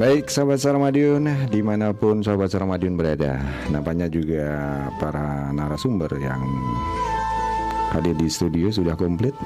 [0.00, 3.36] Baik sahabat Saramadion di mana pun sahabat Saramadion berada
[3.68, 4.48] Nampaknya juga
[4.96, 6.40] para narasumber yang
[7.92, 9.36] hadir di studio sudah komplit.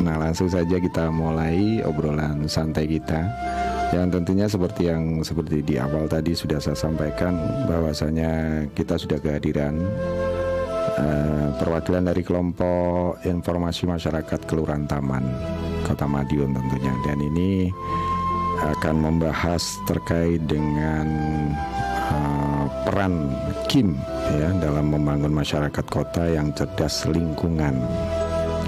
[0.00, 3.20] Nah langsung saja kita mulai obrolan santai kita.
[3.92, 7.36] Yang tentunya seperti yang seperti di awal tadi sudah saya sampaikan
[7.68, 9.76] bahwasanya kita sudah kehadiran
[10.96, 15.24] uh, perwakilan dari kelompok informasi masyarakat Kelurahan Taman
[15.84, 16.96] Kota Madiun tentunya.
[17.04, 17.68] Dan ini
[18.76, 21.06] akan membahas terkait dengan
[22.12, 23.32] uh, peran
[23.68, 23.96] Kim
[24.36, 27.80] ya dalam membangun masyarakat kota yang cerdas lingkungan.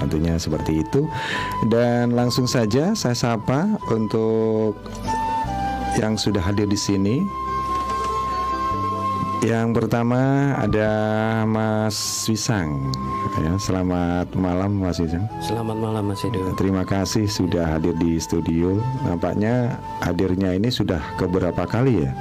[0.01, 1.05] Tentunya seperti itu.
[1.69, 4.73] Dan langsung saja saya sapa untuk
[5.99, 7.21] yang sudah hadir di sini
[9.41, 10.89] yang pertama ada
[11.49, 12.93] Mas Wisang.
[13.41, 15.25] Ya, selamat malam Mas Wisang.
[15.41, 16.53] Selamat malam Mas Edo.
[16.53, 18.77] Terima kasih sudah hadir di studio.
[19.01, 22.11] Nampaknya hadirnya ini sudah keberapa kali ya?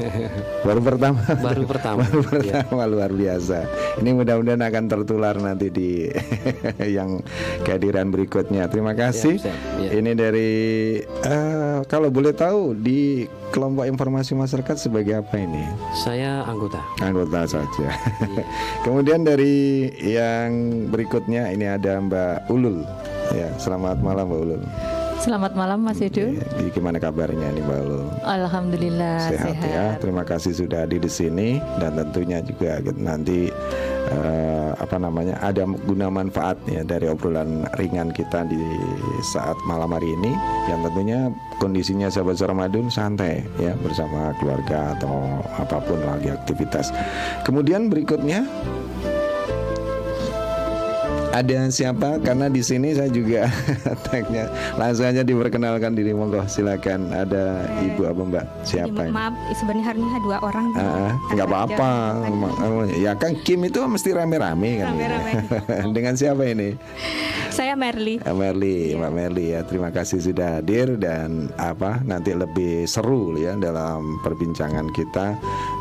[0.66, 1.20] Baru pertama.
[1.36, 2.00] Baru pertama.
[2.08, 2.88] Baru pertama ya.
[2.88, 3.58] luar biasa.
[4.00, 6.08] Ini mudah-mudahan akan tertular nanti di
[6.96, 7.20] yang
[7.60, 8.72] kehadiran berikutnya.
[8.72, 9.36] Terima kasih.
[9.36, 9.52] Ya,
[9.84, 9.90] ya.
[10.00, 10.52] Ini dari
[11.28, 15.62] uh, kalau boleh tahu di kelompok informasi masyarakat sebagai apa ini?
[15.94, 16.82] Saya anggota.
[16.98, 17.86] Anggota saja.
[18.26, 18.42] Iya.
[18.84, 20.50] Kemudian dari yang
[20.90, 22.82] berikutnya ini ada Mbak Ulul.
[23.30, 24.62] Ya, selamat malam Mbak Ulul.
[25.24, 26.36] Selamat malam Mas Edo.
[26.36, 28.04] Ya, gimana kabarnya nih Mbak Ulul?
[28.28, 29.86] Alhamdulillah sehat, sehat ya.
[29.96, 33.48] Terima kasih sudah hadir di sini dan tentunya juga nanti
[34.12, 38.60] uh, apa namanya ada guna manfaat ya dari obrolan ringan kita di
[39.24, 40.36] saat malam hari ini
[40.68, 46.92] yang tentunya kondisinya sahabat Ramadan santai ya bersama keluarga atau apa pun lagi aktivitas.
[47.48, 48.44] Kemudian berikutnya
[51.34, 52.22] ada siapa?
[52.22, 53.50] Karena di sini saya juga
[54.06, 54.46] tagnya.
[54.78, 56.14] Langsung aja diperkenalkan diri.
[56.14, 57.10] Monggo silakan.
[57.10, 58.44] Ada eh, ibu apa mbak?
[58.62, 61.90] Siapa Jadi, maaf sebenarnya hari ini dua orang uh, nggak apa-apa.
[62.94, 64.94] ya kan Kim itu mesti rame-rame kan.
[64.94, 65.32] Rame-rame.
[65.96, 66.78] dengan siapa ini?
[67.50, 68.98] Saya Merli Merli yeah.
[69.02, 69.60] mbak Merli ya.
[69.66, 75.34] Terima kasih sudah hadir dan apa nanti lebih seru ya dalam perbincangan kita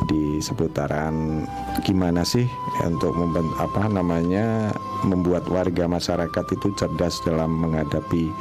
[0.10, 1.46] di seputaran
[1.86, 2.50] gimana sih
[2.82, 8.32] untuk membentuk apa namanya membuat warga masyarakat itu cerdas dalam menghadapi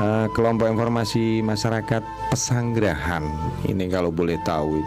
[0.00, 2.02] uh, kelompok informasi masyarakat
[2.32, 3.24] Pesanggerahan
[3.68, 4.80] ini kalau boleh tahu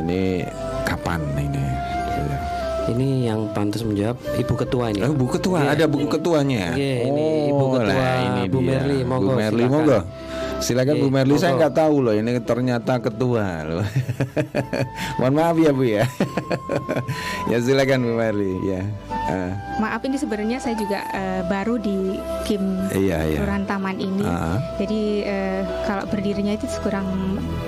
[0.00, 0.44] ini
[0.88, 1.64] kapan ini
[2.90, 5.06] ini yang pantas menjawab Ibu Ketua ini.
[5.06, 6.74] Oh, Bu Ketua, ya, ada Bu Ketuanya.
[6.74, 9.30] Iya, ini Ibu Ketua nah, ini Bu Merli, monggo.
[9.30, 9.98] Bu Merli, monggo.
[10.60, 13.84] Silakan Bu Merli, saya nggak tahu loh ini ternyata ketua loh.
[15.18, 16.04] Mohon maaf ya Bu ya.
[17.50, 18.84] ya silakan Bu Merli ya.
[19.08, 19.52] Uh.
[19.80, 22.60] Maaf ini sebenarnya saya juga uh, baru di Kim
[22.92, 23.40] iya, iya.
[23.40, 24.20] Kelurahan Taman ini.
[24.20, 24.60] Uh.
[24.76, 27.08] Jadi uh, kalau berdirinya itu kurang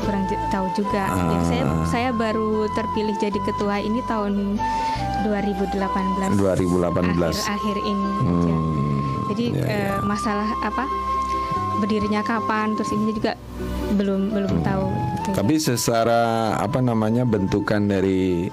[0.05, 1.09] kurang tahu juga.
[1.09, 1.17] Uh.
[1.17, 4.61] Jadi saya saya baru terpilih jadi ketua ini tahun
[5.25, 5.81] 2018.
[6.37, 6.37] 2018.
[6.37, 8.11] Akhir, akhir ini.
[8.21, 8.73] Hmm.
[9.33, 9.81] Jadi ya, ya.
[9.97, 10.85] Uh, masalah apa?
[11.83, 13.35] Berdirinya kapan terus ini juga
[13.93, 14.65] belum belum hmm.
[14.65, 14.87] tahu.
[15.23, 18.51] Tapi secara apa namanya bentukan dari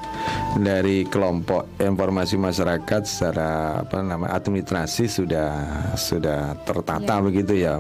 [0.60, 5.50] dari kelompok informasi masyarakat secara apa nama administrasi sudah
[5.98, 7.24] sudah tertata ya.
[7.24, 7.76] begitu ya.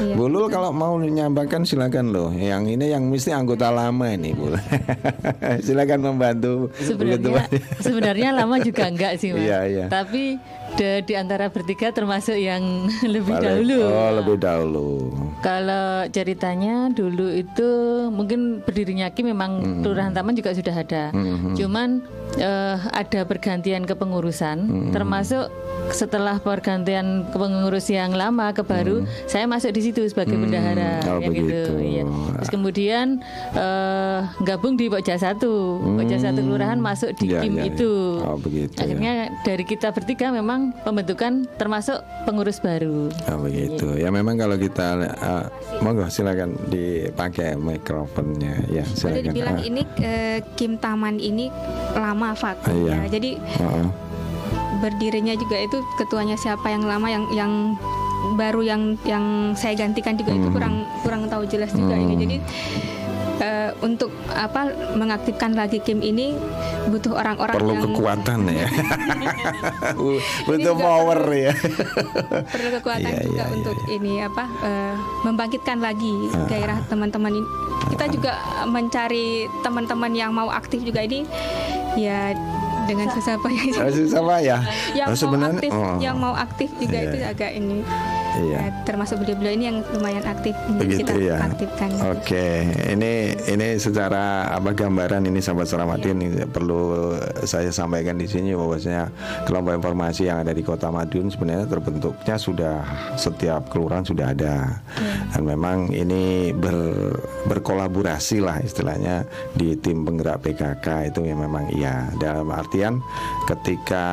[0.00, 2.28] ya Bulul kalau mau menyampaikan silakan loh.
[2.34, 4.52] Yang ini yang mesti anggota lama ini Bu.
[5.66, 6.68] silakan membantu.
[6.76, 7.48] Sebenarnya
[7.80, 9.46] sebenarnya lama juga enggak sih Mas.
[9.46, 9.84] Iya, iya.
[9.88, 10.36] Tapi
[10.78, 13.80] de, di antara bertiga termasuk yang lebih Paling, dahulu.
[13.82, 14.86] Oh, lebih dahulu.
[15.42, 17.68] Kalau ceritanya dulu itu
[18.14, 19.82] mungkin berdirinya Ki memang mm -hmm.
[19.82, 21.10] Kelurahan Taman juga sudah ada.
[21.10, 21.54] Mm -hmm.
[21.58, 21.88] Cuman
[22.40, 24.90] uh, ada pergantian kepengurusan, hmm.
[24.94, 25.50] termasuk
[25.94, 29.28] setelah pergantian pengurus yang lama ke baru, hmm.
[29.30, 30.42] saya masuk di situ sebagai hmm.
[30.48, 31.60] bendahara, oh, ya gitu.
[31.80, 32.04] Ya.
[32.42, 33.06] Terus kemudian
[33.56, 35.96] uh, gabung di Pokja satu, hmm.
[36.02, 37.92] Pokja satu kelurahan masuk di ya, tim ya, itu.
[38.20, 38.26] Ya.
[38.26, 38.82] Oh, begitu, ya.
[38.84, 39.26] Akhirnya ya.
[39.46, 43.08] dari kita bertiga memang pembentukan termasuk pengurus baru.
[43.30, 43.96] Oh, begitu.
[43.96, 45.44] Ya, ya memang kalau kita uh,
[45.80, 49.08] monggo silakan dipakai mikrofonnya ya silakan.
[49.08, 49.68] Boleh dibilang uh.
[49.68, 51.48] ini uh, Kim Taman ini
[51.96, 52.27] lama
[52.68, 52.94] Uh, iya.
[53.06, 53.18] ya.
[53.18, 54.08] Jadi uh -uh
[54.78, 57.52] berdirinya juga itu ketuanya siapa yang lama yang yang
[58.38, 60.40] baru yang yang saya gantikan juga hmm.
[60.42, 62.02] itu kurang kurang tahu jelas juga hmm.
[62.02, 62.36] ini jadi
[63.42, 66.34] uh, untuk apa mengaktifkan lagi Kim ini
[66.90, 68.66] butuh orang-orang perlu yang kekuatan ya
[70.48, 71.52] butuh power ya
[72.48, 73.96] perlu kekuatan yeah, juga yeah, untuk yeah.
[73.98, 74.94] ini apa uh,
[75.26, 76.46] membangkitkan lagi uh.
[76.50, 77.48] gairah teman-teman ini
[77.94, 78.10] kita uh.
[78.10, 78.32] juga
[78.66, 81.22] mencari teman-teman yang mau aktif juga ini
[81.98, 82.32] ya
[82.86, 83.90] dengan susah payah.
[83.92, 84.60] Susah payah.
[84.96, 85.96] yang oh, mau aktif, oh.
[86.00, 87.08] yang mau aktif juga yeah.
[87.10, 87.84] itu agak ini
[88.38, 88.58] Iya.
[88.58, 91.36] Ya, termasuk beliau-beliau ini yang lumayan aktif Begitu kita ya.
[91.42, 91.90] aktifkan.
[92.14, 92.52] Oke, okay.
[92.94, 96.46] ini ini secara apa gambaran ini sahabat Selamadin ya.
[96.46, 99.10] perlu saya sampaikan di sini bahwasanya
[99.44, 102.76] kelompok informasi yang ada di Kota Madiun sebenarnya terbentuknya sudah
[103.18, 104.78] setiap kelurahan sudah ada.
[104.78, 105.14] Ya.
[105.34, 107.10] Dan memang ini ber,
[107.50, 112.10] berkolaborasi lah istilahnya di tim penggerak PKK itu yang memang iya.
[112.18, 113.02] Dalam artian
[113.50, 114.06] ketika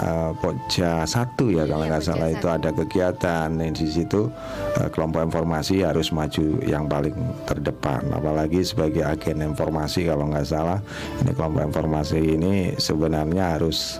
[0.00, 4.30] uh, Pokja satu ya kalau iya, nggak salah itu ada kegiatan dan di situ
[4.76, 7.14] uh, kelompok informasi harus maju yang paling
[7.48, 8.04] terdepan.
[8.12, 10.78] Apalagi sebagai agen informasi kalau nggak salah
[11.24, 13.98] ini kelompok informasi ini sebenarnya harus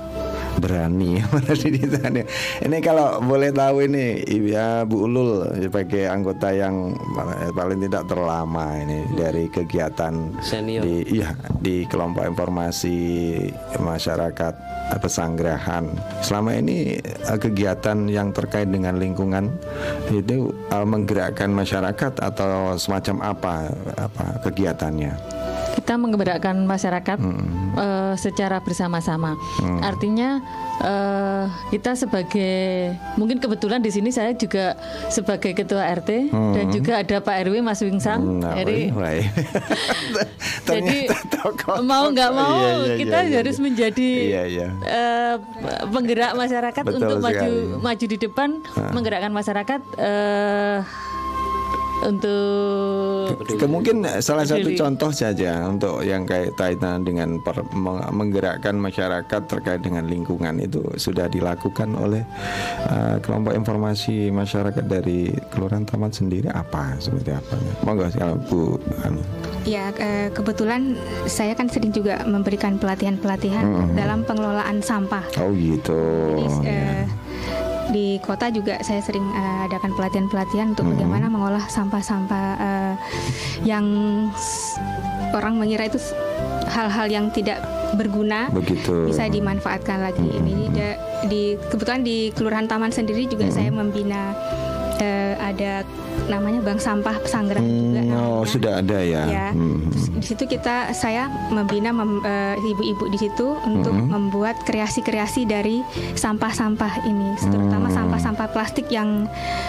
[0.58, 1.22] berani
[2.66, 6.96] ini kalau boleh tahu ini ya Bu Ulul sebagai anggota yang
[7.54, 10.82] paling tidak terlama ini dari kegiatan Senior.
[10.82, 11.30] di iya
[11.62, 12.98] di kelompok informasi
[13.78, 14.54] masyarakat
[14.98, 15.86] pesanggerahan.
[16.24, 19.46] Selama ini eh, kegiatan yang terkait dengan lingkungan
[20.10, 23.54] itu uh, menggerakkan masyarakat atau semacam apa
[23.94, 25.39] apa kegiatannya
[25.90, 27.74] kita menggerakkan masyarakat hmm.
[27.74, 29.34] uh, secara bersama-sama.
[29.58, 29.82] Hmm.
[29.82, 30.38] Artinya
[30.78, 34.78] uh, kita sebagai mungkin kebetulan di sini saya juga
[35.10, 36.54] sebagai ketua RT hmm.
[36.54, 38.22] dan juga ada Pak RW Mas Wingsang.
[38.22, 38.94] Hmm, nah, jadi
[40.70, 40.98] jadi
[41.82, 43.64] mau nggak mau iya, iya, kita iya, iya, harus iya.
[43.66, 44.68] menjadi iya, iya.
[44.86, 45.34] Uh,
[45.90, 47.34] penggerak masyarakat Betul untuk sekali.
[47.34, 47.50] maju
[47.82, 48.94] maju di depan uh.
[48.94, 49.80] menggerakkan masyarakat.
[49.98, 50.86] Uh,
[52.00, 57.62] untuk Ke, mungkin salah satu contoh saja untuk yang kayak kaitan dengan per,
[58.10, 62.26] menggerakkan masyarakat terkait dengan lingkungan itu sudah dilakukan oleh
[62.90, 67.54] uh, kelompok informasi masyarakat dari Kelurahan Taman sendiri apa seperti apa?
[67.86, 69.22] Monggo kalau Bu Ani.
[69.68, 69.92] Ya
[70.32, 70.96] kebetulan
[71.28, 73.96] saya kan sering juga memberikan pelatihan-pelatihan mm -hmm.
[73.96, 75.22] dalam pengelolaan sampah.
[75.38, 76.00] Oh gitu.
[76.34, 77.04] Jadi, ya.
[77.04, 77.59] uh,
[77.90, 80.92] di kota juga saya sering uh, adakan pelatihan-pelatihan untuk hmm.
[80.96, 82.94] bagaimana mengolah sampah-sampah uh,
[83.66, 83.84] yang
[85.34, 85.98] orang mengira itu
[86.70, 87.60] hal-hal yang tidak
[87.98, 89.10] berguna Begitu.
[89.10, 90.22] bisa dimanfaatkan lagi.
[90.22, 90.46] Hmm.
[90.46, 90.82] Ini di,
[91.26, 93.54] di kebetulan di Kelurahan Taman sendiri juga hmm.
[93.54, 94.34] saya membina
[95.00, 95.82] uh, ada
[96.28, 98.00] namanya bank sampah Pesanggeran hmm, juga.
[98.20, 99.22] Oh sudah ada ya.
[99.26, 99.48] Ya.
[99.50, 99.88] Hmm.
[100.20, 104.12] di situ kita saya membina mem, uh, ibu-ibu di situ untuk hmm.
[104.12, 105.80] membuat kreasi-kreasi dari
[106.14, 107.96] sampah-sampah ini, terutama hmm.
[107.96, 109.24] sampah-sampah plastik yang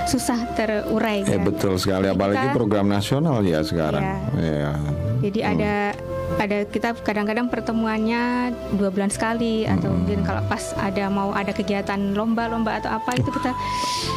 [0.06, 1.24] susah terurai.
[1.24, 1.40] Ya.
[1.40, 4.04] Betul sekali, apalagi kita, program nasional ya sekarang.
[4.04, 4.20] Ya.
[4.38, 4.72] ya.
[5.22, 5.52] Jadi hmm.
[5.56, 5.74] ada
[6.42, 9.74] ada kita kadang-kadang pertemuannya dua bulan sekali hmm.
[9.78, 13.54] atau mungkin kalau pas ada mau ada kegiatan lomba-lomba atau apa itu kita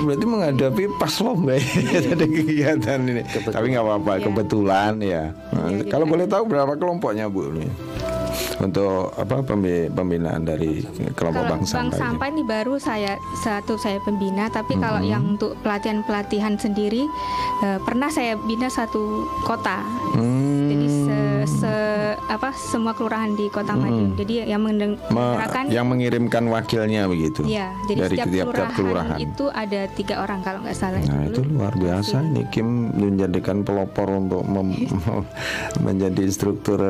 [0.09, 1.65] berarti menghadapi pas lomba ya
[2.17, 3.55] ada kegiatan ini kebetulan.
[3.55, 4.23] tapi nggak apa-apa ya.
[4.25, 7.69] kebetulan ya, nah, ya kalau boleh tahu berapa kelompoknya bu ini
[8.63, 9.43] untuk apa
[9.91, 10.83] pembinaan dari
[11.15, 11.81] kelompok kalau bank sampah?
[11.83, 14.83] Bank sampah ini baru saya satu saya pembina, tapi hmm.
[14.83, 17.07] kalau yang untuk pelatihan pelatihan sendiri
[17.63, 19.83] uh, pernah saya bina satu kota.
[20.15, 20.71] Hmm.
[20.71, 20.87] Jadi
[21.47, 21.75] se,
[22.29, 23.81] apa semua kelurahan di Kota hmm.
[23.81, 24.11] Madiun.
[24.19, 27.45] Jadi yang menggerakkan yang mengirimkan wakilnya begitu.
[27.45, 31.01] Iya, jadi dari setiap, tiap, kelurahan, kelurahan itu ada tiga orang kalau nggak salah.
[31.05, 34.75] Nah itu luar biasa ini Kim menjadikan pelopor untuk mem,
[35.87, 36.81] menjadi struktur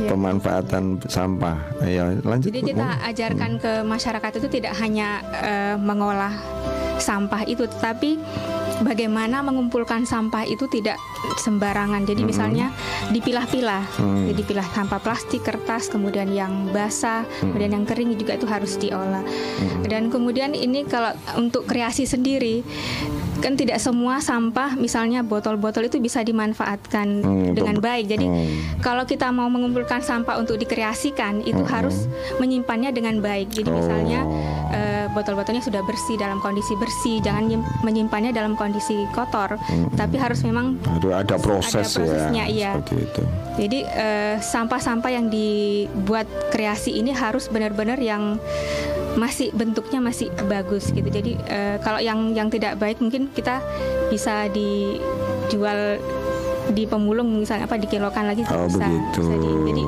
[0.00, 0.08] ya.
[0.10, 1.58] pemanfaatan sampah.
[1.84, 2.50] Ya lanjut.
[2.50, 3.62] Jadi kita ajarkan hmm.
[3.62, 6.34] ke masyarakat itu tidak hanya uh, mengolah
[6.98, 8.16] sampah itu, tetapi
[8.82, 10.98] bagaimana mengumpulkan sampah itu tidak
[11.38, 12.02] sembarangan.
[12.08, 12.28] Jadi hmm.
[12.28, 12.66] misalnya
[13.12, 14.34] dipilah-pilah, hmm.
[14.34, 17.54] jadi pilah sampah plastik, kertas, kemudian yang basah, hmm.
[17.54, 19.22] kemudian yang kering juga itu harus diolah.
[19.22, 19.86] Hmm.
[19.86, 22.64] Dan kemudian ini kalau untuk kreasi sendiri
[23.44, 28.08] kan tidak semua sampah misalnya botol-botol itu bisa dimanfaatkan hmm, dengan baik.
[28.08, 28.80] Jadi hmm.
[28.80, 31.68] kalau kita mau mengumpulkan sampah untuk dikreasikan itu hmm.
[31.68, 32.08] harus
[32.40, 33.52] menyimpannya dengan baik.
[33.52, 33.74] Jadi oh.
[33.76, 34.20] misalnya
[34.72, 39.56] uh, botol-botolnya sudah bersih dalam kondisi bersih, jangan menyimpannya dalam kondisi kotor.
[39.56, 39.88] Hmm.
[39.94, 40.76] Tapi harus memang
[41.08, 42.74] ada proses ada prosesnya ya.
[42.76, 42.82] Iya.
[42.82, 43.22] itu.
[43.54, 43.78] Jadi
[44.42, 48.42] sampah sampah-sampah yang dibuat kreasi ini harus benar-benar yang
[49.14, 51.06] masih bentuknya masih bagus gitu.
[51.06, 53.62] Jadi uh, kalau yang yang tidak baik mungkin kita
[54.10, 56.02] bisa dijual
[56.72, 59.20] di pemulung misalnya apa dikilokan lagi oh, bisa, begitu.
[59.20, 59.82] bisa di, jadi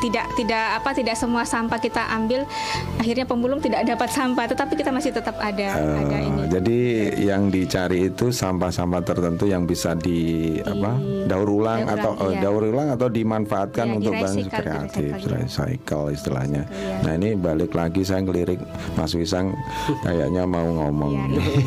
[0.00, 2.44] tidak tidak apa tidak semua sampah kita ambil
[3.00, 6.42] akhirnya pemulung tidak dapat sampah tetapi kita masih tetap ada uh, ada ini.
[6.52, 7.34] jadi ya.
[7.34, 12.42] yang dicari itu sampah-sampah tertentu yang bisa di, di apa daur ulang atau ulang, uh,
[12.42, 16.62] daur ulang atau dimanfaatkan ya, untuk bahan kreatif recycle istilahnya.
[16.68, 16.96] Ya.
[17.02, 18.60] nah ini balik lagi saya ngelirik
[18.94, 19.56] Mas Wisang
[20.04, 21.12] kayaknya mau ngomong.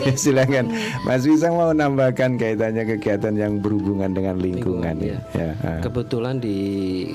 [0.06, 0.70] Ya, silakan.
[1.04, 5.52] Mas Wisang mau nambahkan kaitannya kegiatan yang berhubungan dengan dengan lingkungan, lingkungan ya.
[5.58, 5.80] ya.
[5.82, 6.58] Kebetulan di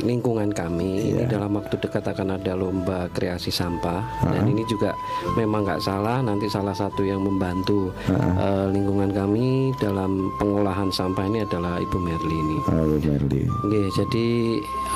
[0.02, 1.22] lingkungan kami ya.
[1.22, 4.90] ini dalam waktu dekat akan ada lomba kreasi sampah uh dan ini juga
[5.38, 11.22] memang nggak salah nanti salah satu yang membantu uh uh, lingkungan kami dalam pengolahan sampah
[11.30, 12.56] ini adalah Ibu Merli ini.
[12.66, 13.42] Oh, Ibu Merli.
[13.46, 14.26] Oke, jadi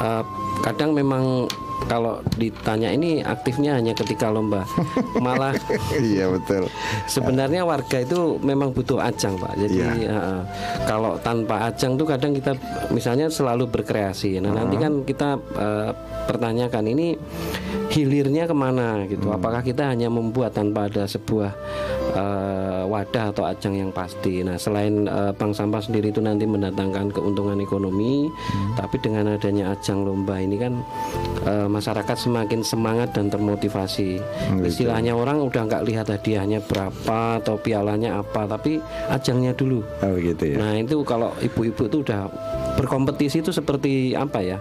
[0.02, 0.25] uh,
[0.66, 1.46] kadang memang
[1.87, 4.66] kalau ditanya ini aktifnya hanya ketika lomba
[5.25, 5.54] malah
[6.02, 6.66] iya betul
[7.06, 10.11] sebenarnya warga itu memang butuh ajang pak jadi ya.
[10.11, 10.42] uh,
[10.90, 12.58] kalau tanpa ajang tuh kadang kita
[12.90, 14.58] misalnya selalu berkreasi nah uh -huh.
[14.58, 15.90] nanti kan kita uh,
[16.26, 17.14] pertanyakan ini
[17.88, 19.32] hilirnya ke mana gitu.
[19.32, 19.40] Hmm.
[19.40, 21.52] Apakah kita hanya membuat tanpa ada sebuah
[22.12, 22.58] uh,
[22.99, 24.43] wadah atau ajang yang pasti.
[24.43, 28.75] Nah, selain uh, bank sampah sendiri itu nanti mendatangkan keuntungan ekonomi, hmm.
[28.75, 30.83] tapi dengan adanya ajang lomba ini kan
[31.47, 34.19] uh, masyarakat semakin semangat dan termotivasi.
[34.19, 39.81] Hmm, Istilahnya orang udah nggak lihat hadiahnya berapa atau pialanya apa, tapi ajangnya dulu.
[40.02, 40.57] Oh, gitu ya.
[40.59, 42.26] Nah, itu kalau ibu-ibu itu udah
[42.75, 44.59] berkompetisi itu seperti apa ya?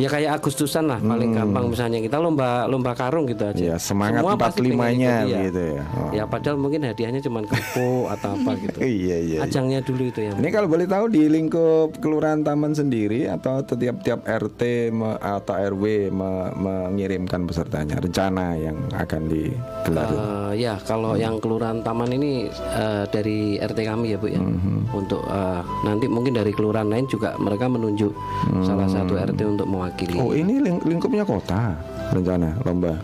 [0.00, 1.38] Ya kayak Agustusan lah paling hmm.
[1.38, 3.60] gampang misalnya kita lomba lomba karung gitu aja.
[3.60, 5.44] Ya, semangat empat limanya ya.
[5.48, 5.82] gitu ya.
[5.92, 6.10] Oh.
[6.16, 8.78] Ya padahal mungkin hadiahnya cuma kepo atau apa gitu.
[8.80, 9.38] iya iya.
[9.44, 10.40] Ajangnya dulu itu yang.
[10.40, 16.08] Ini kalau boleh tahu di lingkup kelurahan Taman sendiri atau tiap-tiap RT atau RW
[16.56, 20.08] mengirimkan pesertanya rencana yang akan digelar.
[20.08, 21.20] Uh, ya kalau hmm.
[21.20, 24.40] yang kelurahan Taman ini uh, dari RT kami ya Bu ya.
[24.40, 24.88] Hmm.
[24.96, 28.64] Untuk uh, nanti mungkin dari kelurahan lain juga mereka menunjuk hmm.
[28.64, 30.14] salah satu RT untuk mau mewakili.
[30.22, 31.74] Oh ini ling lingkupnya kota
[32.14, 32.94] rencana lomba.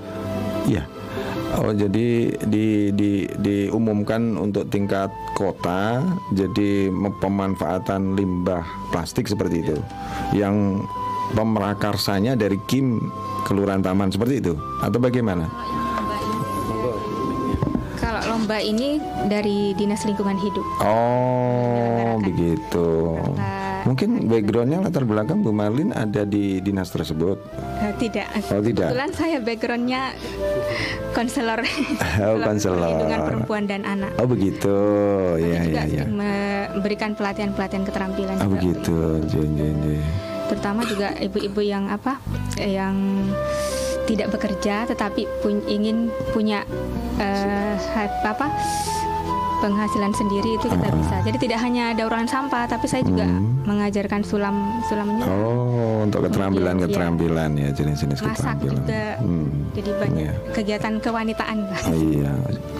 [0.71, 0.87] Iya.
[1.59, 6.05] Oh jadi di, di, diumumkan untuk tingkat kota,
[6.37, 9.77] jadi pemanfaatan limbah plastik seperti itu,
[10.37, 10.85] yang
[11.33, 13.01] pemerakarsanya dari Kim
[13.49, 14.55] Kelurahan Taman seperti itu,
[14.85, 15.49] atau bagaimana?
[17.97, 19.01] Kalau lomba ini
[19.33, 20.67] dari Dinas Lingkungan Hidup.
[20.85, 23.17] Oh begitu.
[23.87, 27.39] Mungkin backgroundnya latar belakang Bu Marlin ada di dinas tersebut?
[27.79, 28.27] Uh, tidak.
[28.51, 28.91] Oh tidak.
[28.91, 30.03] Kebetulan saya backgroundnya
[31.15, 31.61] konselor.
[32.19, 32.83] Oh konselor.
[32.83, 34.11] Perlindungan perempuan dan anak.
[34.19, 34.77] Oh begitu.
[35.39, 36.05] Ya ya ya.
[36.07, 38.37] Memberikan pelatihan-pelatihan keterampilan.
[38.43, 39.23] Oh begitu.
[39.31, 40.03] Jen, jen, jen.
[40.49, 42.19] Terutama juga ibu-ibu yang apa?
[42.59, 42.97] Yang
[44.09, 46.65] tidak bekerja tetapi pun ingin punya
[47.21, 47.77] uh,
[48.25, 48.49] apa?
[49.59, 50.95] Penghasilan sendiri itu kita uh.
[50.95, 51.17] bisa.
[51.27, 53.69] Jadi tidak hanya daur sampah, tapi saya juga hmm.
[53.69, 55.25] mengajarkan sulam sulamnya.
[55.29, 58.83] Oh, untuk keterampilan keterampilan ya jenis-jenis keterampilan.
[58.83, 59.05] juga.
[59.23, 59.49] Hmm.
[59.79, 60.33] Jadi banyak ya.
[60.57, 61.57] kegiatan kewanitaan.
[61.87, 62.33] Oh, iya.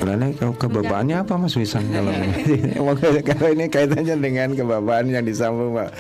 [0.03, 2.31] Karena kalau kebapaannya apa Mas Wisang kalau ini?
[3.31, 5.91] kalau ini kaitannya dengan kebapaan yang disambung Pak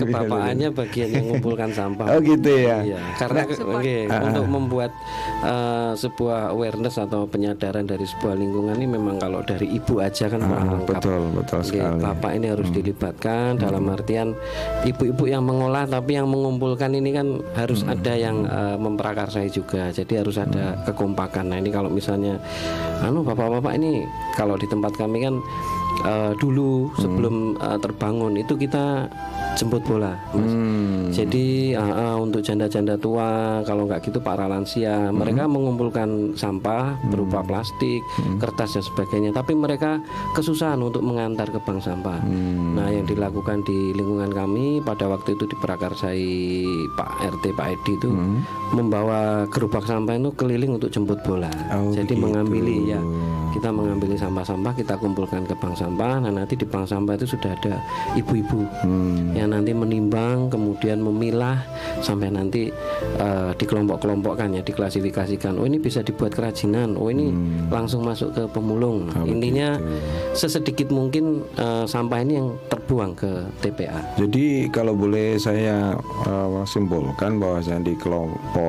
[0.00, 2.06] Kebapaannya bagian yang mengumpulkan sampah.
[2.16, 2.84] Oh gitu ya.
[2.84, 3.00] Iya.
[3.20, 4.28] Karena okay, uh.
[4.28, 4.92] untuk membuat
[5.44, 10.40] uh, sebuah awareness atau penyadaran dari sebuah lingkungan ini memang kalau dari ibu aja kan
[10.42, 10.98] ah, lengkap.
[10.98, 12.02] Betul, betul sekali.
[12.02, 12.76] Bapak ini harus hmm.
[12.76, 13.62] dilibatkan hmm.
[13.62, 14.28] dalam artian
[14.84, 17.94] ibu-ibu yang mengolah tapi yang mengumpulkan ini kan harus hmm.
[17.94, 19.94] ada yang uh, memprakarsai juga.
[19.94, 20.90] Jadi harus ada hmm.
[20.90, 21.54] kekompakan.
[21.54, 22.36] Nah, ini kalau misalnya
[23.00, 24.04] anu bapak-bapak ini
[24.36, 25.34] kalau di tempat kami kan
[26.04, 29.08] uh, dulu sebelum uh, terbangun itu kita
[29.58, 30.52] jemput bola, mas.
[30.52, 31.10] Hmm.
[31.10, 35.16] Jadi uh, uh, untuk janda-janda tua, kalau nggak gitu para lansia, hmm.
[35.16, 37.10] mereka mengumpulkan sampah hmm.
[37.10, 38.38] berupa plastik, hmm.
[38.38, 39.30] kertas dan sebagainya.
[39.34, 39.98] Tapi mereka
[40.38, 42.22] kesusahan untuk mengantar ke bank sampah.
[42.22, 42.78] Hmm.
[42.78, 46.24] Nah, yang dilakukan di lingkungan kami pada waktu itu diperakarsai
[46.94, 48.59] Pak RT Pak Edi itu hmm.
[48.70, 51.50] Membawa gerobak sampah itu keliling untuk jemput bola.
[51.74, 52.22] Oh, Jadi begitu.
[52.22, 53.00] mengambil ya
[53.50, 57.50] kita mengambil sampah-sampah kita kumpulkan ke bank sampah nah nanti di bank sampah itu sudah
[57.50, 57.82] ada
[58.14, 59.34] ibu-ibu hmm.
[59.34, 61.58] yang nanti menimbang kemudian memilah
[62.00, 62.70] sampai nanti
[63.18, 67.68] uh, dikelompok-kelompokkan ya diklasifikasikan oh ini bisa dibuat kerajinan oh ini hmm.
[67.68, 70.38] langsung masuk ke pemulung oh, intinya begitu.
[70.46, 77.42] sesedikit mungkin uh, sampah ini yang terbuang ke TPA jadi kalau boleh saya uh, simpulkan
[77.42, 78.59] bahwa di kelompok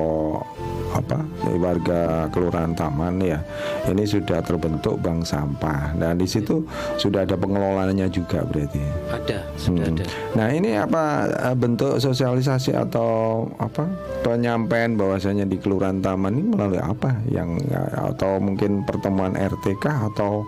[0.92, 1.24] apa
[1.56, 3.40] warga kelurahan Taman ya.
[3.88, 5.96] Ini sudah terbentuk bank sampah.
[5.96, 6.62] Dan di situ
[7.00, 8.80] sudah ada pengelolanya juga berarti.
[9.08, 9.96] Ada sudah hmm.
[9.96, 10.04] ada.
[10.36, 11.04] Nah ini apa
[11.50, 13.88] eh, bentuk sosialisasi atau apa
[14.22, 17.18] penyampaian bahwasanya di kelurahan Taman ini melalui apa?
[17.28, 20.44] Yang atau mungkin pertemuan RTK atau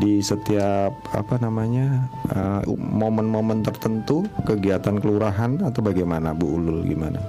[0.00, 7.20] di setiap apa namanya eh, momen-momen uh, tertentu kegiatan kelurahan atau bagaimana Bu Ulul gimana?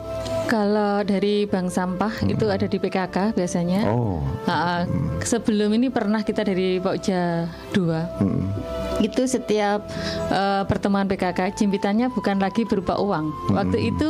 [0.46, 2.34] Kalau dari bank sampah hmm.
[2.38, 3.90] itu ada di PKK biasanya.
[3.90, 4.22] Oh.
[4.46, 4.86] Nah.
[5.26, 8.22] Sebelum ini pernah kita dari Pokja 2.
[8.22, 9.84] Hmm itu setiap
[10.32, 13.52] uh, pertemuan PKK jimpitannya bukan lagi berupa uang.
[13.52, 13.92] Waktu hmm.
[13.96, 14.10] itu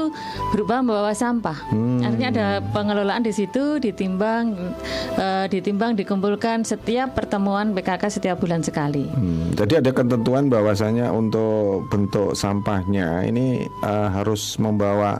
[0.54, 1.58] berupa membawa sampah.
[1.74, 2.06] Hmm.
[2.06, 4.54] Artinya ada pengelolaan di situ, ditimbang,
[5.18, 9.10] uh, ditimbang, dikumpulkan setiap pertemuan PKK setiap bulan sekali.
[9.10, 9.56] Hmm.
[9.58, 15.18] Jadi ada ketentuan bahwasanya untuk bentuk sampahnya ini uh, harus membawa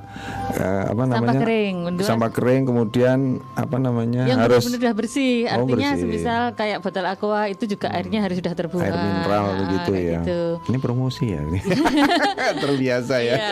[0.60, 3.18] uh, apa namanya sampah kering, sampah kering, kemudian
[3.58, 5.50] apa namanya yang harus benar-benar bersih.
[5.50, 6.02] Oh, Artinya oh, bersih.
[6.06, 8.86] semisal kayak botol aqua itu juga airnya harus sudah terbuang.
[8.86, 10.20] Air mineral begitu ya.
[10.24, 10.42] Gitu.
[10.68, 11.42] Ini promosi ya.
[12.64, 13.36] Terbiasa ya.
[13.36, 13.52] Iya.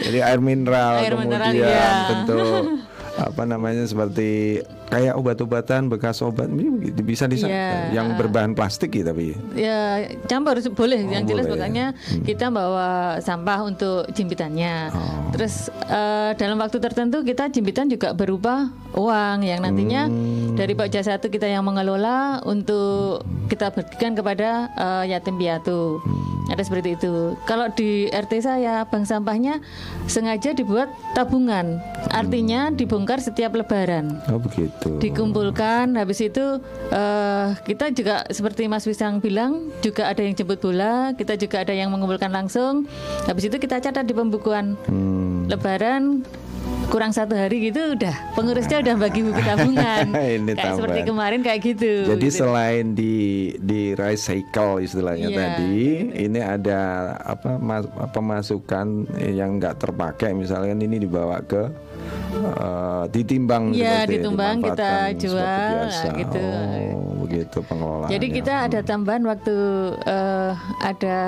[0.00, 1.90] Jadi air mineral air kemudian mineral, iya.
[2.12, 2.62] bentuk
[3.18, 7.92] apa namanya seperti kayak obat-obatan bekas obat ini bisa di yeah.
[7.92, 12.24] yang berbahan plastik gitu tapi ya campur boleh oh, yang jelas makanya hmm.
[12.24, 15.34] kita bawa sampah untuk jimpitannya oh.
[15.34, 20.56] terus uh, dalam waktu tertentu kita jimpitan juga berupa uang yang nantinya hmm.
[20.56, 26.52] dari Pak Jasa itu kita yang mengelola untuk kita bagikan kepada uh, yatim piatu hmm.
[26.54, 29.60] ada seperti itu kalau di RT saya bank sampahnya
[30.08, 31.76] sengaja dibuat tabungan
[32.08, 32.76] artinya hmm.
[32.76, 34.20] dibongkar dibongkar setiap lebaran.
[34.28, 34.77] Oh begitu.
[34.78, 36.62] Dikumpulkan habis itu
[36.94, 41.74] uh, kita juga seperti Mas Wisang bilang juga ada yang jemput bola, kita juga ada
[41.74, 42.86] yang mengumpulkan langsung.
[43.26, 45.50] Habis itu kita catat di pembukuan hmm.
[45.50, 46.22] lebaran
[46.88, 50.06] kurang satu hari gitu udah pengurusnya udah bagi buku tabungan.
[50.40, 51.92] Ini kayak seperti kemarin kayak gitu.
[52.08, 52.38] Jadi gitu.
[52.40, 53.16] selain di
[53.60, 55.38] di recycle istilahnya yeah.
[55.38, 55.80] tadi
[56.16, 56.80] ini ada
[57.20, 60.32] apa mas, pemasukan yang nggak terpakai.
[60.32, 61.68] Misalnya ini dibawa ke
[62.56, 65.76] uh, ditimbang ya ditimbang kita jual
[66.16, 66.40] gitu.
[66.40, 69.54] Oh, begitu pengelolaan jadi kita ada tambahan waktu
[70.08, 71.18] uh, ada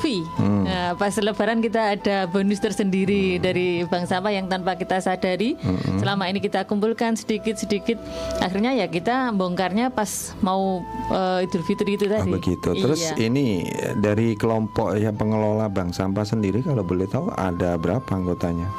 [0.00, 0.64] fee hmm.
[0.64, 3.42] nah, pas lebaran kita ada bonus tersendiri hmm.
[3.44, 6.00] dari bank sampah yang tanpa kita sadari hmm.
[6.00, 8.00] selama ini kita kumpulkan sedikit sedikit
[8.40, 10.80] akhirnya ya kita bongkarnya pas mau
[11.12, 13.28] uh, idul fitri itu tadi oh, begitu terus iya.
[13.28, 13.68] ini
[14.00, 18.72] dari kelompok yang pengelola bank sampah sendiri kalau boleh tahu ada berapa anggotanya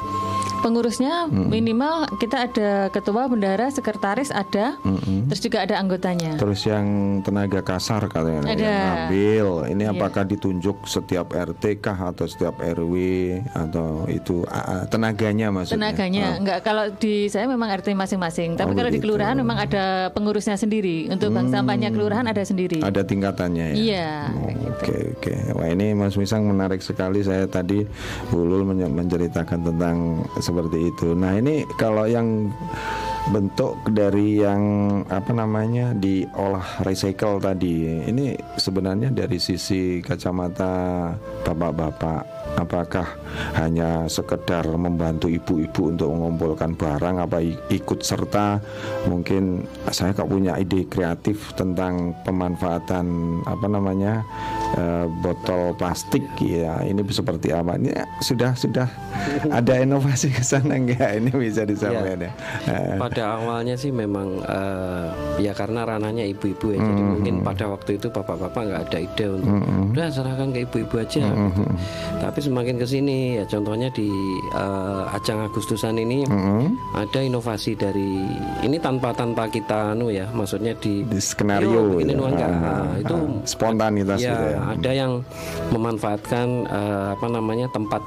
[0.60, 1.48] pengurusnya hmm.
[1.48, 5.30] minimal kita ada ketua, bendara, sekretaris ada, hmm.
[5.30, 6.36] terus juga ada anggotanya.
[6.36, 8.54] Terus yang tenaga kasar katanya ada.
[8.54, 9.94] yang ngambil, ini iya.
[9.94, 12.94] apakah ditunjuk setiap RT kah atau setiap RW
[13.54, 14.44] atau itu
[14.92, 15.90] tenaganya maksudnya?
[15.90, 16.40] Tenaganya, oh.
[16.42, 19.02] enggak kalau di saya memang RT masing-masing, tapi oh, kalau begitu.
[19.02, 21.08] di kelurahan memang ada pengurusnya sendiri.
[21.08, 21.54] Untuk bank hmm.
[21.54, 22.82] sampahnya kelurahan ada sendiri.
[22.82, 23.76] Ada tingkatannya ya.
[23.76, 24.10] Iya.
[24.34, 25.18] Oh, oke oke.
[25.18, 25.38] Okay, okay.
[25.58, 27.82] Wah ini Mas Misang menarik sekali saya tadi
[28.30, 31.18] Bulul menceritakan tentang seperti itu.
[31.18, 32.54] Nah ini kalau yang
[33.28, 34.62] bentuk dari yang
[35.12, 41.12] apa namanya diolah recycle tadi ini sebenarnya dari sisi kacamata
[41.44, 42.24] bapak-bapak
[42.56, 43.04] apakah
[43.60, 48.64] hanya sekedar membantu ibu-ibu untuk mengumpulkan barang apa ikut serta
[49.04, 54.24] mungkin saya kok punya ide kreatif tentang pemanfaatan apa namanya
[54.76, 58.88] uh, botol plastik ya ini seperti apa ini sudah sudah
[59.48, 62.32] ada inovasi ke sana enggak ini bisa disampaikan ya,
[62.66, 62.96] ya.
[63.00, 65.08] pada awalnya sih memang uh,
[65.40, 66.88] ya karena ranahnya ibu-ibu ya -hmm.
[66.88, 69.92] jadi mungkin pada waktu itu bapak-bapak nggak ada ide untuk -hmm.
[69.94, 71.32] udah serahkan ke ibu-ibu aja -hmm.
[71.32, 71.62] gitu.
[72.20, 74.10] tapi semakin ke sini ya contohnya di
[74.52, 76.98] uh, ajang Agustusan ini -hmm.
[76.98, 78.26] ada inovasi dari
[78.66, 82.26] ini tanpa tanpa kita anu ya maksudnya di, di skenario ini ya.
[82.28, 85.12] enggak nah, itu spontanitas ya, gitu ya ada yang
[85.70, 88.02] memanfaatkan uh, apa namanya tempat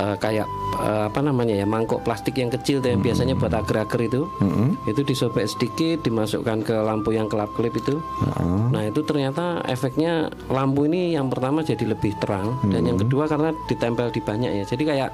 [0.00, 0.48] uh, kayak
[0.80, 3.08] uh, apa namanya ya mangkok plastik yang kecil tuh yang hmm.
[3.10, 4.88] biasanya buat agar-agar itu hmm.
[4.88, 8.72] itu disobek sedikit dimasukkan ke lampu yang kelap kelip itu hmm.
[8.72, 12.70] nah itu ternyata efeknya lampu ini yang pertama jadi lebih terang hmm.
[12.72, 15.10] dan yang kedua karena ditempel di banyak ya jadi kayak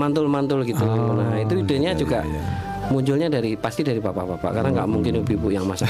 [0.00, 4.52] mantul-mantul gitu oh, nah itu idenya iya, juga iya, iya munculnya dari pasti dari bapak-bapak
[4.52, 4.94] karena nggak hmm.
[4.94, 5.88] mungkin ibu-ibu yang masak.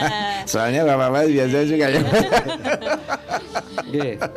[0.50, 2.02] Soalnya bapak-bapak biasa juga ya.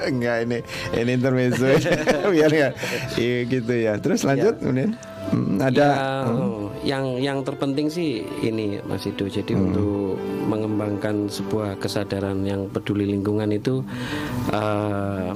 [0.09, 0.57] Enggak ini
[0.97, 1.69] ini intermezzo
[2.33, 2.69] biar ya
[3.49, 3.97] gitu ya.
[3.97, 4.61] Terus lanjut ya.
[4.61, 4.91] kemudian.
[5.23, 6.83] Hmm, ada ya, hmm.
[6.83, 9.25] yang yang terpenting sih ini Mas Ido.
[9.25, 9.63] Jadi hmm.
[9.65, 13.81] untuk mengembangkan sebuah kesadaran yang peduli lingkungan itu
[14.51, 15.31] uh,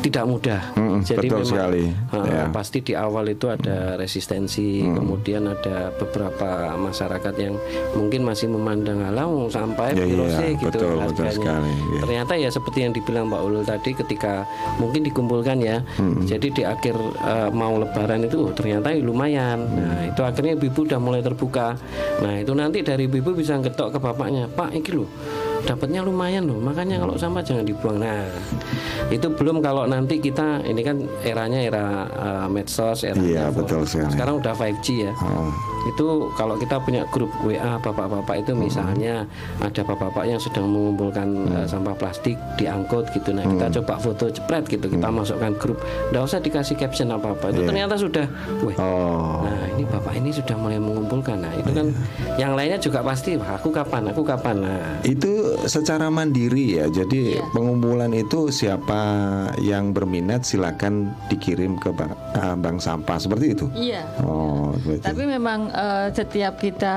[0.00, 0.60] tidak mudah.
[0.74, 1.84] Hmm, Jadi betul memang sekali.
[2.10, 2.44] Uh, ya.
[2.50, 4.94] pasti di awal itu ada resistensi, hmm.
[4.96, 7.54] kemudian ada beberapa masyarakat yang
[7.94, 12.00] mungkin masih memandang halau sampai ya, ya, gitu betul, Betul sekali, ya.
[12.04, 14.44] Ternyata ya seperti yang dibilang Mbak Ulul tadi ketika
[14.80, 15.80] mungkin dikumpulkan ya.
[15.96, 16.24] Hmm.
[16.24, 19.58] Jadi di akhir uh, mau lebaran itu oh, ternyata lumayan lumayan.
[19.68, 21.76] Nah itu akhirnya ibu udah mulai terbuka.
[22.24, 25.08] Nah itu nanti dari ibu bisa ngetok ke bapaknya, Pak ini loh
[25.64, 27.98] dapatnya lumayan loh makanya kalau sampah jangan dibuang.
[28.00, 28.28] Nah
[29.08, 34.40] itu belum kalau nanti kita ini kan eranya era uh, medsos era iya, betul sekarang
[34.40, 35.12] udah 5G ya.
[35.20, 35.50] Oh
[35.88, 39.64] itu kalau kita punya grup WA bapak-bapak itu misalnya hmm.
[39.64, 41.56] ada bapak-bapak yang sedang mengumpulkan hmm.
[41.56, 43.56] uh, sampah plastik diangkut gitu nah hmm.
[43.56, 45.16] kita coba foto cepret gitu kita hmm.
[45.16, 45.78] masukkan grup
[46.12, 47.68] nggak usah dikasih caption apa apa itu yeah.
[47.72, 48.26] ternyata sudah
[48.60, 49.40] weh oh.
[49.46, 51.78] nah ini bapak ini sudah mulai mengumpulkan nah itu yeah.
[51.78, 52.34] kan iya.
[52.36, 57.48] yang lainnya juga pasti aku kapan aku kapan nah itu secara mandiri ya jadi yeah.
[57.56, 59.00] pengumpulan itu siapa
[59.64, 64.26] yang berminat silakan dikirim ke bank, uh, bank sampah seperti itu iya yeah.
[64.28, 66.96] oh tapi memang uh, setiap kita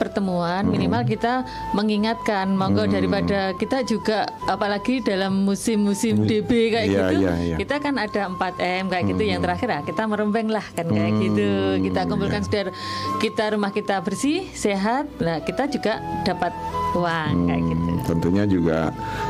[0.00, 0.72] pertemuan hmm.
[0.72, 1.44] minimal kita
[1.76, 2.92] mengingatkan monggo hmm.
[2.92, 6.28] daripada kita juga apalagi dalam musim-musim hmm.
[6.28, 7.58] DB kayak yeah, gitu yeah, yeah.
[7.60, 9.10] kita kan ada 4 M kayak hmm.
[9.14, 9.46] gitu yang hmm.
[9.46, 11.22] terakhir ya kita merembeng lah kan kayak hmm.
[11.28, 11.50] gitu
[11.90, 12.48] kita kumpulkan yeah.
[12.48, 12.64] sudah
[13.20, 16.52] kita rumah kita bersih sehat nah kita juga dapat
[16.96, 18.78] uang hmm, kayak gitu tentunya juga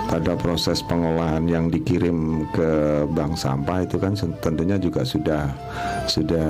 [0.07, 2.69] pada proses pengolahan yang dikirim ke
[3.11, 5.51] bank sampah itu kan tentunya juga sudah
[6.07, 6.49] sudah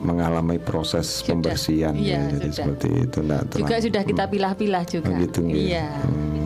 [0.00, 1.36] mengalami proses sudah.
[1.36, 5.90] pembersihan ya, ya jadi seperti itu nah, juga sudah kita pilah-pilah juga oh, gitu, iya
[6.04, 6.36] hmm.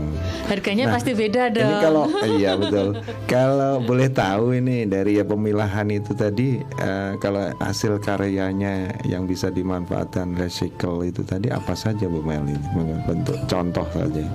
[0.50, 1.62] Harganya nah, pasti beda dong.
[1.62, 2.04] Ini kalau
[2.42, 2.88] iya betul.
[3.30, 9.46] kalau boleh tahu ini dari ya pemilahan itu tadi uh, kalau hasil karyanya yang bisa
[9.54, 12.58] dimanfaatkan recycle itu tadi apa saja Bu Mel ini
[13.06, 14.26] bentuk contoh saja.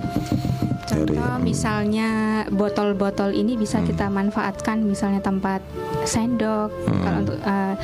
[0.86, 2.08] Contoh dari, misalnya
[2.54, 3.86] botol-botol ini bisa hmm.
[3.90, 5.58] kita manfaatkan misalnya tempat
[6.06, 7.02] sendok hmm.
[7.02, 7.74] kalau untuk uh,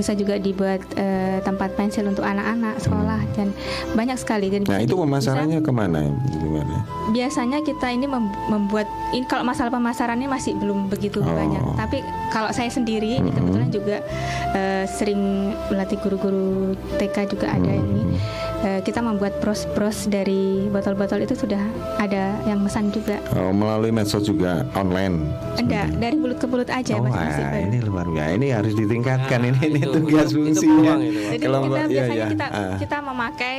[0.00, 3.32] bisa juga dibuat uh, tempat pensil untuk anak-anak sekolah hmm.
[3.36, 3.48] dan
[3.92, 4.48] banyak sekali.
[4.48, 6.00] Dan nah itu pemasarannya bisa, ke mana?
[6.32, 6.76] Gimana?
[7.12, 8.08] Biasanya kita ini
[8.48, 11.28] membuat ini kalau masalah pemasarannya masih belum begitu oh.
[11.28, 11.60] banyak.
[11.76, 12.00] Tapi
[12.32, 13.34] kalau saya sendiri mm -hmm.
[13.36, 13.96] kebetulan juga
[14.56, 17.92] uh, sering melatih guru-guru TK juga ada mm -hmm.
[18.00, 18.02] ini.
[18.56, 21.60] Uh, kita membuat pros-pros dari botol-botol itu sudah
[22.00, 23.20] ada yang pesan juga.
[23.36, 25.28] Oh, melalui medsos juga online.
[25.60, 28.32] Enggak, dari mulut ke mulut aja oh, masih ah, ini luar biasa.
[28.32, 30.94] Ini harus ditingkatkan nah, ini ini itu, tugas itu, fungsinya.
[30.96, 32.76] Itu Jadi kita iya, biasanya iya, kita ah.
[32.80, 33.56] kita memakai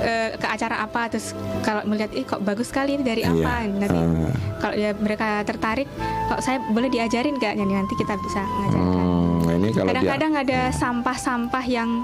[0.00, 1.26] uh, ke acara apa terus
[1.62, 3.32] kalau melihat ih kok bagus sekali ini dari iya.
[3.32, 4.32] apa nanti uh.
[4.58, 5.88] kalau ya mereka tertarik
[6.26, 12.02] kok saya boleh diajarin nggak nanti kita bisa ngajarkan hmm, kadang-kadang ada sampah-sampah yang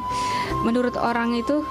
[0.62, 1.62] menurut orang itu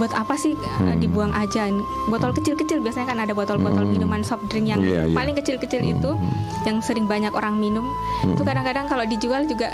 [0.00, 1.00] buat apa sih hmm.
[1.00, 1.68] dibuang aja
[2.08, 3.92] botol kecil-kecil biasanya kan ada botol-botol hmm.
[3.98, 5.16] minuman soft drink yang yeah, yeah.
[5.16, 5.92] paling kecil-kecil hmm.
[5.98, 6.10] itu
[6.64, 7.84] yang sering banyak orang minum
[8.24, 8.34] hmm.
[8.36, 9.72] itu kadang-kadang kalau dijual juga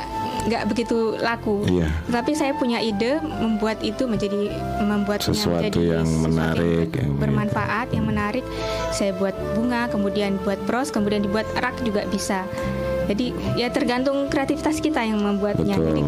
[0.49, 1.61] nggak begitu laku.
[1.69, 1.89] Iya.
[2.09, 4.49] Tapi saya punya ide membuat itu menjadi
[4.81, 8.45] membuatnya sesuatu menjadi yang menarik, yang, bermanfaat, yang menarik.
[8.95, 12.49] Saya buat bunga, kemudian buat bros, kemudian dibuat rak juga bisa.
[13.09, 15.81] Jadi ya tergantung kreativitas kita yang membuatnya.
[15.81, 16.03] Betul, Jadi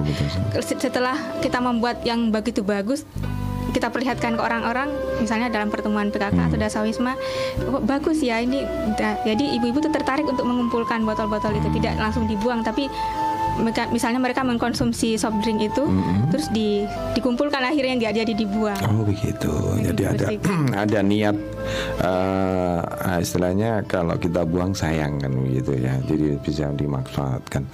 [0.60, 0.76] betul.
[0.84, 3.08] setelah kita membuat yang begitu bagus,
[3.70, 6.48] kita perlihatkan ke orang-orang misalnya dalam pertemuan PKK hmm.
[6.50, 7.12] atau dasawisma
[7.70, 8.62] oh, bagus ya ini
[9.26, 12.90] jadi ibu-ibu tuh tertarik untuk mengumpulkan botol-botol itu tidak langsung dibuang tapi
[13.61, 16.33] mereka, misalnya mereka mengkonsumsi soft drink itu mm-hmm.
[16.33, 18.80] terus di, dikumpulkan akhirnya yang jadi dibuang.
[18.88, 19.52] Oh begitu.
[19.85, 20.26] Jadi, ada
[20.88, 21.37] ada niat
[22.02, 25.94] uh, istilahnya kalau kita buang sayang kan begitu ya.
[26.08, 27.68] Jadi bisa dimanfaatkan.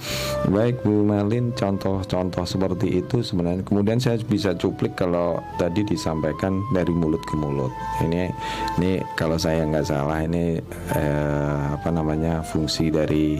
[0.51, 6.91] Baik Bu Malin contoh-contoh seperti itu sebenarnya kemudian saya bisa cuplik kalau tadi disampaikan dari
[6.91, 7.71] mulut ke mulut.
[8.03, 8.29] Ini
[8.77, 10.59] ini kalau saya nggak salah ini
[10.93, 13.39] uh, apa namanya fungsi dari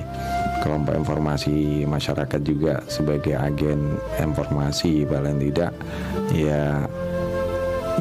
[0.63, 5.71] kelompok informasi masyarakat juga sebagai agen informasi paling tidak
[6.33, 6.83] ya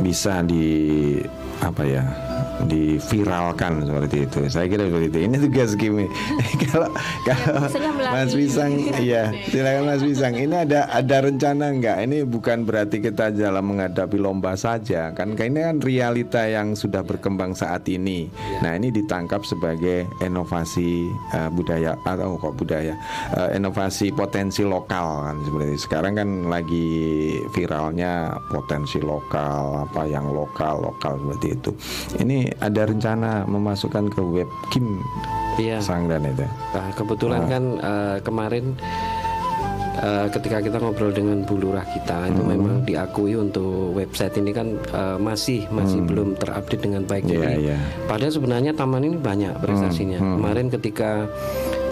[0.00, 1.16] bisa di
[1.64, 2.04] apa ya
[2.64, 4.38] diviralkan seperti itu.
[4.48, 5.18] Saya kira seperti itu.
[5.28, 6.06] Ini tugas Kimi.
[6.72, 6.88] kalau
[7.26, 10.34] kalau ya, Mas Wisang, iya silakan Mas Wisang.
[10.34, 11.96] Ini ada ada rencana enggak?
[12.06, 15.12] Ini bukan berarti kita dalam menghadapi lomba saja.
[15.12, 18.30] Kan ini kan realita yang sudah berkembang saat ini.
[18.64, 22.96] Nah ini ditangkap sebagai inovasi uh, budaya atau kok budaya
[23.36, 25.80] uh, inovasi potensi lokal kan seperti itu.
[25.86, 26.88] Sekarang kan lagi
[27.52, 31.70] viralnya potensi lokal apa yang lokal lokal seperti itu.
[32.22, 35.00] Ini ada rencana memasukkan ke web Kim
[35.58, 35.80] iya.
[35.80, 36.44] Sangdan itu.
[36.46, 37.50] Nah, kebetulan nah.
[37.50, 38.64] kan uh, kemarin
[40.00, 42.50] uh, ketika kita ngobrol dengan Bu Lurah kita itu hmm.
[42.50, 46.08] memang diakui untuk website ini kan uh, masih masih hmm.
[46.08, 47.24] belum terupdate dengan baik.
[47.28, 47.80] Yeah, Jadi, yeah.
[48.04, 50.18] Padahal sebenarnya taman ini banyak prestasinya.
[50.20, 50.26] Hmm.
[50.26, 50.36] Hmm.
[50.40, 51.10] Kemarin ketika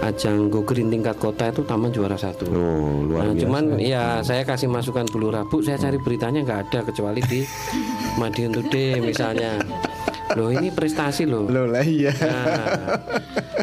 [0.04, 2.44] ajang Go Green tingkat kota itu taman juara satu.
[2.52, 6.80] Oh, luar nah, cuman ya saya kasih masukan bulu rabu, saya cari beritanya nggak ada
[6.84, 7.40] kecuali di
[8.20, 9.56] Madiun Today misalnya
[10.34, 11.46] loh ini prestasi loh.
[11.46, 12.12] Loh lah iya.
[12.14, 12.46] Nah,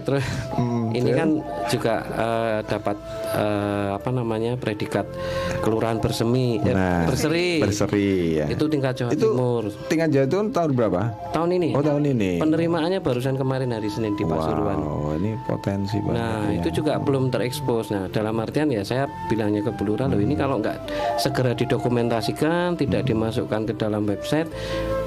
[0.07, 1.29] terus hmm, ini kan
[1.67, 2.97] juga uh, dapat
[3.35, 5.05] uh, apa namanya predikat
[5.61, 6.59] kelurahan bersemi.
[6.63, 7.59] Eh, nah, berseri.
[7.61, 8.45] Berseri ya.
[8.49, 9.63] itu tingkat Jawa itu Timur.
[9.91, 11.01] tingkat Jawa Timur tahun berapa?
[11.35, 11.69] Tahun ini.
[11.75, 12.31] Oh tahun ini.
[12.39, 14.79] Penerimaannya barusan kemarin hari Senin di Pasuruan.
[14.79, 16.57] Wow ini potensi banget nah ya.
[16.59, 17.93] itu juga belum terekspos.
[17.93, 20.13] Nah dalam artian ya saya bilangnya ke Bulura hmm.
[20.17, 20.77] loh ini kalau nggak
[21.21, 23.09] segera didokumentasikan tidak hmm.
[23.13, 24.49] dimasukkan ke dalam website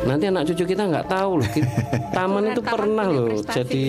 [0.02, 1.50] nanti anak cucu kita nggak tahu loh.
[2.16, 3.86] Taman itu pernah loh jadi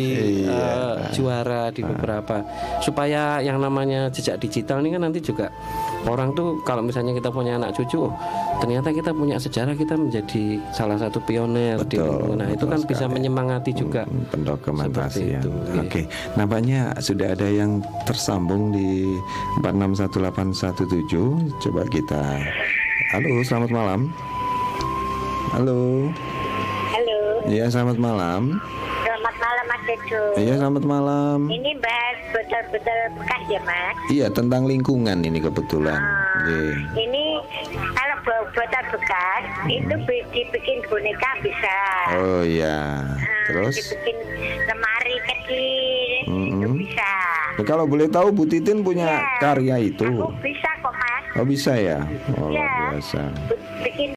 [0.50, 2.46] uh, juara di beberapa.
[2.82, 5.50] Supaya yang namanya jejak digital ini kan nanti juga
[6.06, 8.14] orang tuh kalau misalnya kita punya anak cucu oh,
[8.62, 12.38] ternyata kita punya sejarah kita menjadi salah satu pioner betul, di lingkungan.
[12.38, 12.92] Nah itu kan sekali.
[12.94, 14.02] bisa menyemangati juga.
[14.06, 16.04] Hmm, pendokumentasi ya oke okay.
[16.36, 19.16] nampaknya sudah ada yang tersambung di
[19.64, 22.24] 461817 coba kita
[23.16, 24.12] halo selamat malam
[25.56, 26.12] Halo.
[26.92, 27.20] Halo.
[27.48, 28.60] Iya, selamat malam.
[29.08, 30.24] Selamat malam Mas Dejo.
[30.36, 31.48] Iya, selamat malam.
[31.48, 33.96] Ini bahas botol-botol bekas ya, Mas?
[34.12, 35.96] Iya, tentang lingkungan ini kebetulan.
[35.96, 37.40] Ah, Ini
[37.72, 38.16] kalau
[38.52, 39.96] botol bekas itu
[40.36, 41.78] dibikin boneka bisa.
[42.20, 43.08] Oh iya.
[43.16, 43.80] Nah, Terus?
[43.80, 44.18] Dibikin
[44.68, 46.52] lemari kecil mm -hmm.
[46.52, 47.12] itu bisa.
[47.56, 50.04] Ya, kalau boleh tahu Bu Titin punya ya, karya itu?
[50.04, 51.24] Aku bisa kok, Mas.
[51.40, 52.04] Oh bisa ya?
[52.44, 52.92] Oh, ya.
[52.92, 53.32] biasa.
[53.80, 54.12] Bikin